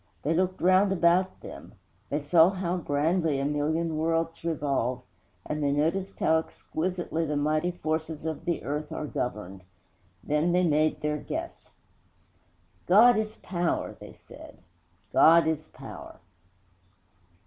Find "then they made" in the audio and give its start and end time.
10.23-11.01